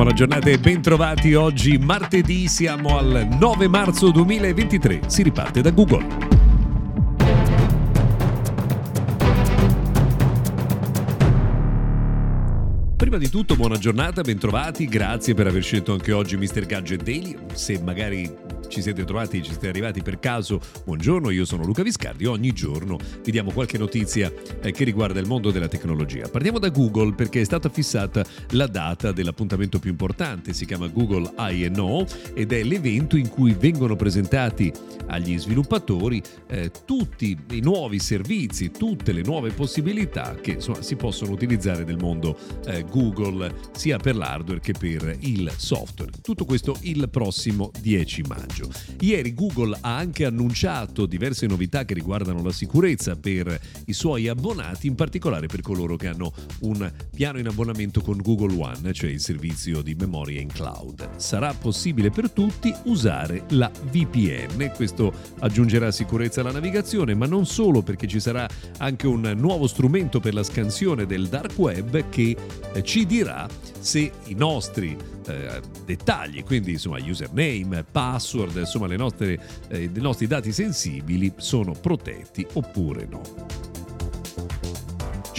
[0.00, 1.34] Buona giornata e bentrovati.
[1.34, 5.02] Oggi martedì siamo al 9 marzo 2023.
[5.08, 6.06] Si riparte da Google.
[12.96, 16.64] Prima di tutto buona giornata, bentrovati, grazie per aver scelto anche oggi Mr.
[16.64, 17.36] Gadget Daily.
[17.52, 18.34] Se magari
[18.70, 22.98] ci siete trovati, ci siete arrivati per caso, buongiorno, io sono Luca Viscardi, ogni giorno
[23.22, 26.28] vi diamo qualche notizia eh, che riguarda il mondo della tecnologia.
[26.28, 31.32] Partiamo da Google perché è stata fissata la data dell'appuntamento più importante, si chiama Google
[31.36, 34.72] I&O ed è l'evento in cui vengono presentati
[35.08, 41.32] agli sviluppatori eh, tutti i nuovi servizi, tutte le nuove possibilità che insomma, si possono
[41.32, 46.12] utilizzare nel mondo eh, Google sia per l'hardware che per il software.
[46.22, 48.70] Tutto questo il prossimo 10 maggio maggio.
[49.00, 54.86] Ieri Google ha anche annunciato diverse novità che riguardano la sicurezza per i suoi abbonati,
[54.86, 59.20] in particolare per coloro che hanno un piano in abbonamento con Google One, cioè il
[59.20, 61.16] servizio di memoria in cloud.
[61.16, 67.82] Sarà possibile per tutti usare la VPN, questo aggiungerà sicurezza alla navigazione, ma non solo
[67.82, 72.36] perché ci sarà anche un nuovo strumento per la scansione del dark web che
[72.72, 73.48] eh, ci dirà
[73.80, 80.52] se i nostri eh, dettagli, quindi insomma username, password, insomma nostre, eh, i nostri dati
[80.52, 83.22] sensibili sono protetti oppure no.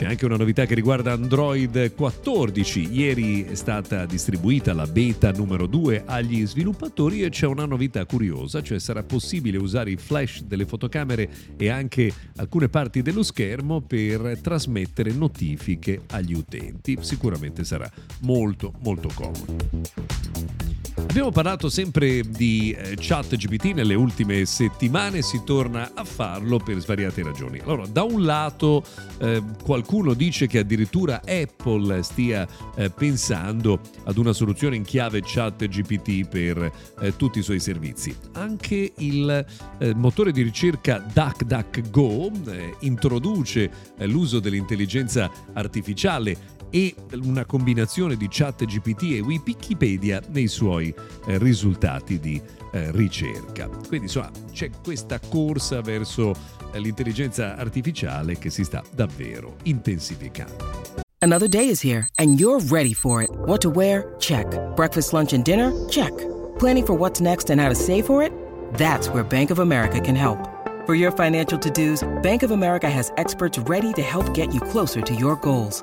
[0.00, 2.90] C'è anche una novità che riguarda Android 14.
[2.90, 8.62] Ieri è stata distribuita la beta numero 2 agli sviluppatori e c'è una novità curiosa,
[8.62, 14.38] cioè sarà possibile usare i flash delle fotocamere e anche alcune parti dello schermo per
[14.40, 16.96] trasmettere notifiche agli utenti.
[17.02, 17.86] Sicuramente sarà
[18.20, 20.69] molto molto comodo.
[21.08, 26.78] Abbiamo parlato sempre di eh, chat GPT nelle ultime settimane, si torna a farlo per
[26.78, 27.58] svariate ragioni.
[27.58, 28.84] Allora, da un lato
[29.18, 32.46] eh, qualcuno dice che addirittura Apple stia
[32.76, 38.14] eh, pensando ad una soluzione in chiave chat GPT per eh, tutti i suoi servizi.
[38.32, 39.46] Anche il
[39.78, 48.64] eh, motore di ricerca DuckDuckGo eh, introduce l'uso dell'intelligenza artificiale e una combinazione di chat
[48.64, 50.94] GPT e Wikipedia nei suoi
[51.26, 52.40] eh, risultati di
[52.72, 53.68] eh, ricerca.
[53.68, 56.34] Quindi insomma c'è questa corsa verso
[56.72, 60.98] eh, l'intelligenza artificiale che si sta davvero intensificando.
[61.22, 63.30] Another day is here and you're ready for it.
[63.44, 64.14] What to wear?
[64.18, 64.46] Check.
[64.74, 65.70] Breakfast, lunch and dinner?
[65.88, 66.12] Check.
[66.58, 68.32] Planning for what's next and how to save for it?
[68.74, 70.38] That's where Bank of America can help.
[70.86, 75.02] For your financial to-dos, Bank of America has experts ready to help get you closer
[75.02, 75.82] to your goals.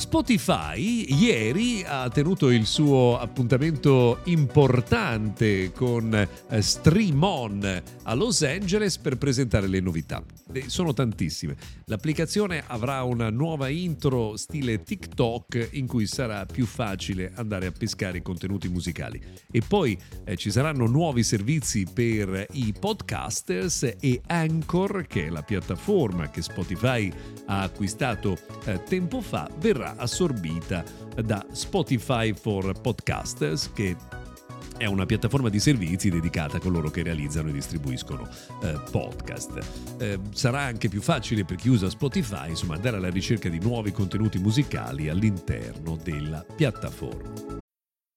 [0.00, 8.96] Spotify ieri ha tenuto il suo appuntamento importante con eh, Stream On a Los Angeles
[8.96, 10.24] per presentare le novità.
[10.66, 11.54] Sono tantissime.
[11.84, 18.18] L'applicazione avrà una nuova intro stile TikTok in cui sarà più facile andare a pescare
[18.18, 19.20] i contenuti musicali.
[19.50, 25.42] E poi eh, ci saranno nuovi servizi per i podcasters e Anchor, che è la
[25.42, 27.12] piattaforma che Spotify
[27.46, 30.84] ha acquistato eh, tempo fa, verrà assorbita
[31.24, 33.96] da Spotify for Podcasters che
[34.80, 38.26] è una piattaforma di servizi dedicata a coloro che realizzano e distribuiscono
[38.62, 39.98] eh, podcast.
[39.98, 43.92] Eh, sarà anche più facile per chi usa Spotify insomma, andare alla ricerca di nuovi
[43.92, 47.58] contenuti musicali all'interno della piattaforma.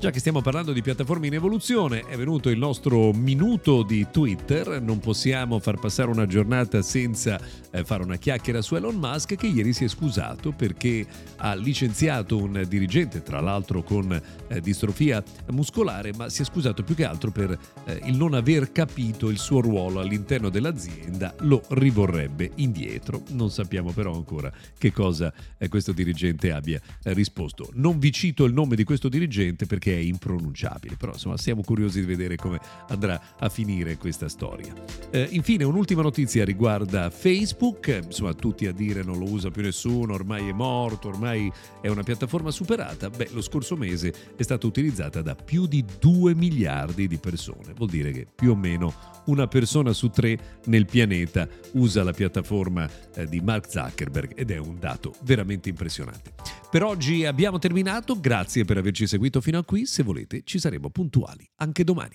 [0.00, 4.80] Già che stiamo parlando di piattaforme in evoluzione, è venuto il nostro minuto di Twitter.
[4.80, 7.38] Non possiamo far passare una giornata senza
[7.70, 11.06] eh, fare una chiacchiera su Elon Musk che ieri si è scusato perché
[11.36, 14.10] ha licenziato un dirigente, tra l'altro con
[14.48, 17.50] eh, distrofia muscolare, ma si è scusato più che altro per
[17.84, 23.22] eh, il non aver capito il suo ruolo all'interno dell'azienda, lo rivorrebbe indietro.
[23.32, 25.30] Non sappiamo però ancora che cosa
[25.68, 27.68] questo dirigente abbia risposto.
[27.74, 31.62] Non vi cito il nome di questo dirigente perché che è impronunciabile, però insomma siamo
[31.62, 34.72] curiosi di vedere come andrà a finire questa storia.
[35.10, 40.14] Eh, infine un'ultima notizia riguarda Facebook, insomma tutti a dire non lo usa più nessuno,
[40.14, 41.50] ormai è morto, ormai
[41.80, 46.36] è una piattaforma superata, beh lo scorso mese è stata utilizzata da più di 2
[46.36, 48.94] miliardi di persone, vuol dire che più o meno
[49.24, 54.58] una persona su tre nel pianeta usa la piattaforma eh, di Mark Zuckerberg ed è
[54.58, 56.59] un dato veramente impressionante.
[56.70, 60.88] Per oggi abbiamo terminato, grazie per averci seguito fino a qui, se volete ci saremo
[60.88, 62.12] puntuali anche domani.